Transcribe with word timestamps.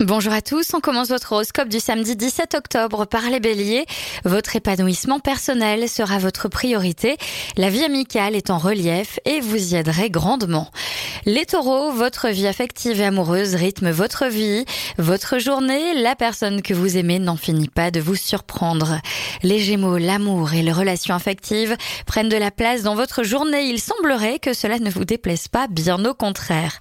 Bonjour 0.00 0.32
à 0.32 0.42
tous, 0.42 0.74
on 0.74 0.80
commence 0.80 1.10
votre 1.10 1.30
horoscope 1.30 1.68
du 1.68 1.78
samedi 1.78 2.16
17 2.16 2.56
octobre 2.56 3.04
par 3.04 3.30
les 3.30 3.38
béliers. 3.38 3.86
Votre 4.24 4.56
épanouissement 4.56 5.20
personnel 5.20 5.88
sera 5.88 6.18
votre 6.18 6.48
priorité. 6.48 7.16
La 7.56 7.70
vie 7.70 7.84
amicale 7.84 8.34
est 8.34 8.50
en 8.50 8.58
relief 8.58 9.20
et 9.26 9.38
vous 9.38 9.74
y 9.74 9.76
aiderez 9.76 10.10
grandement. 10.10 10.72
Les 11.24 11.46
taureaux, 11.46 11.92
votre 11.92 12.30
vie 12.30 12.48
affective 12.48 13.00
et 13.00 13.04
amoureuse 13.04 13.54
rythme 13.54 13.90
votre 13.90 14.26
vie. 14.26 14.64
Votre 14.98 15.38
journée, 15.38 15.94
la 15.94 16.16
personne 16.16 16.62
que 16.62 16.74
vous 16.74 16.96
aimez 16.96 17.20
n'en 17.20 17.36
finit 17.36 17.68
pas 17.68 17.92
de 17.92 18.00
vous 18.00 18.16
surprendre. 18.16 18.98
Les 19.44 19.60
gémeaux, 19.60 19.98
l'amour 19.98 20.52
et 20.52 20.62
les 20.62 20.72
relations 20.72 21.14
affectives 21.14 21.76
prennent 22.06 22.28
de 22.28 22.36
la 22.36 22.50
place 22.50 22.82
dans 22.82 22.96
votre 22.96 23.22
journée. 23.22 23.66
Il 23.66 23.78
semblerait 23.78 24.40
que 24.40 24.52
cela 24.52 24.80
ne 24.80 24.90
vous 24.90 25.04
déplaise 25.04 25.46
pas, 25.46 25.68
bien 25.68 26.04
au 26.04 26.14
contraire. 26.14 26.80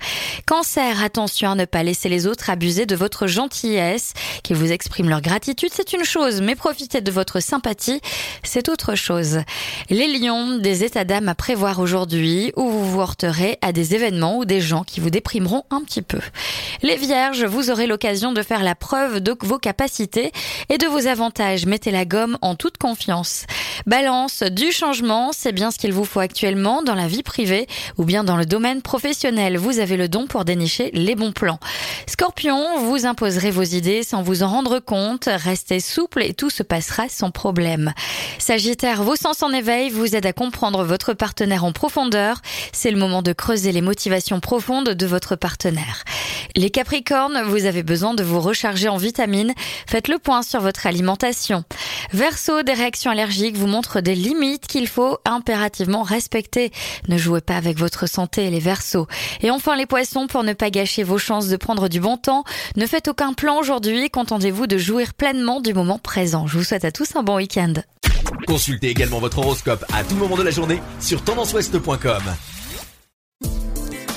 Cancer, 0.51 1.01
attention 1.01 1.51
à 1.51 1.55
ne 1.55 1.63
pas 1.63 1.81
laisser 1.81 2.09
les 2.09 2.27
autres 2.27 2.49
abuser 2.49 2.85
de 2.85 2.97
votre 2.97 3.25
gentillesse. 3.25 4.11
Qu'ils 4.43 4.57
vous 4.57 4.73
expriment 4.73 5.07
leur 5.07 5.21
gratitude, 5.21 5.69
c'est 5.71 5.93
une 5.93 6.03
chose, 6.03 6.41
mais 6.41 6.55
profiter 6.55 6.99
de 6.99 7.09
votre 7.09 7.39
sympathie, 7.39 8.01
c'est 8.43 8.67
autre 8.67 8.95
chose. 8.95 9.39
Les 9.89 10.07
lions, 10.07 10.57
des 10.57 10.83
états 10.83 11.05
d'âme 11.05 11.29
à 11.29 11.35
prévoir 11.35 11.79
aujourd'hui, 11.79 12.51
où 12.57 12.69
vous 12.69 12.83
vous 12.83 12.99
heurterez 12.99 13.59
à 13.61 13.71
des 13.71 13.95
événements 13.95 14.39
ou 14.39 14.43
des 14.43 14.59
gens 14.59 14.83
qui 14.83 14.99
vous 14.99 15.09
déprimeront 15.09 15.63
un 15.69 15.83
petit 15.83 16.01
peu. 16.01 16.19
Les 16.81 16.97
vierges, 16.97 17.45
vous 17.45 17.71
aurez 17.71 17.87
l'occasion 17.87 18.33
de 18.33 18.41
faire 18.41 18.61
la 18.61 18.75
preuve 18.75 19.21
de 19.21 19.33
vos 19.43 19.57
capacités 19.57 20.33
et 20.67 20.77
de 20.77 20.85
vos 20.85 21.07
avantages. 21.07 21.65
Mettez 21.65 21.91
la 21.91 22.03
gomme 22.03 22.37
en 22.41 22.55
toute 22.55 22.77
confiance. 22.77 23.45
Balance, 23.85 24.43
du 24.43 24.73
changement, 24.73 25.31
c'est 25.31 25.53
bien 25.53 25.71
ce 25.71 25.77
qu'il 25.77 25.93
vous 25.93 26.03
faut 26.03 26.19
actuellement 26.19 26.83
dans 26.83 26.95
la 26.95 27.07
vie 27.07 27.23
privée 27.23 27.67
ou 27.97 28.03
bien 28.03 28.25
dans 28.25 28.35
le 28.35 28.45
domaine 28.45 28.81
professionnel. 28.81 29.57
Vous 29.57 29.79
avez 29.79 29.95
le 29.95 30.09
don 30.09 30.27
pour 30.27 30.40
dénicher 30.45 30.91
les 30.93 31.15
bons 31.15 31.31
plans. 31.31 31.59
Scorpion, 32.07 32.79
vous 32.79 33.05
imposerez 33.05 33.51
vos 33.51 33.63
idées 33.63 34.03
sans 34.03 34.21
vous 34.21 34.43
en 34.43 34.47
rendre 34.47 34.79
compte. 34.79 35.29
Restez 35.31 35.79
souple 35.79 36.23
et 36.23 36.33
tout 36.33 36.49
se 36.49 36.63
passera 36.63 37.09
sans 37.09 37.31
problème. 37.31 37.93
Sagittaire, 38.37 39.03
vos 39.03 39.15
sens 39.15 39.43
en 39.43 39.51
éveil 39.51 39.89
vous 39.89 40.15
aident 40.15 40.25
à 40.25 40.33
comprendre 40.33 40.83
votre 40.83 41.13
partenaire 41.13 41.63
en 41.63 41.71
profondeur. 41.71 42.41
C'est 42.71 42.91
le 42.91 42.97
moment 42.97 43.21
de 43.21 43.33
creuser 43.33 43.71
les 43.71 43.81
motivations 43.81 44.39
profondes 44.39 44.89
de 44.89 45.05
votre 45.05 45.35
partenaire. 45.35 46.03
Les 46.55 46.69
Capricornes, 46.69 47.41
vous 47.43 47.65
avez 47.65 47.83
besoin 47.83 48.13
de 48.13 48.23
vous 48.23 48.39
recharger 48.39 48.89
en 48.89 48.97
vitamines. 48.97 49.53
Faites 49.87 50.07
le 50.07 50.19
point 50.19 50.41
sur 50.41 50.61
votre 50.61 50.85
alimentation. 50.85 51.63
Verseau, 52.11 52.63
des 52.63 52.73
réactions 52.73 53.11
allergiques 53.11 53.55
vous 53.55 53.67
montrent 53.67 54.01
des 54.01 54.15
limites 54.15 54.67
qu'il 54.67 54.87
faut 54.87 55.17
impérativement 55.25 56.03
respecter. 56.03 56.71
Ne 57.07 57.17
jouez 57.17 57.41
pas 57.41 57.55
avec 57.55 57.77
votre 57.77 58.07
santé, 58.07 58.49
les 58.49 58.59
Verseaux. 58.59 59.07
Et 59.41 59.51
enfin 59.51 59.75
les 59.75 59.85
Poissons, 59.85 60.27
pour 60.27 60.43
ne 60.43 60.53
pas 60.53 60.69
gâcher 60.69 61.03
vos 61.03 61.17
chances 61.17 61.47
de 61.47 61.57
prendre 61.57 61.87
du 61.87 61.99
bon 61.99 62.17
temps, 62.17 62.43
ne 62.75 62.85
faites 62.85 63.07
aucun 63.07 63.33
plan 63.33 63.59
aujourd'hui, 63.59 64.09
contentez-vous 64.09 64.67
de 64.67 64.77
jouir 64.77 65.13
pleinement 65.13 65.61
du 65.61 65.73
moment 65.73 65.99
présent. 65.99 66.47
Je 66.47 66.57
vous 66.57 66.63
souhaite 66.63 66.85
à 66.85 66.91
tous 66.91 67.15
un 67.15 67.23
bon 67.23 67.37
week-end. 67.37 67.73
Consultez 68.47 68.89
également 68.89 69.19
votre 69.19 69.39
horoscope 69.39 69.85
à 69.93 70.03
tout 70.03 70.15
moment 70.15 70.37
de 70.37 70.43
la 70.43 70.51
journée 70.51 70.81
sur 70.99 71.23
tendanceouest.com. 71.23 72.23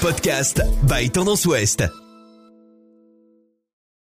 Podcast 0.01 0.63
by 0.83 1.11
Tendance 1.11 1.47
Ouest. 1.47 1.85